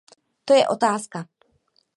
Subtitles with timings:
[0.45, 1.19] To je otázka.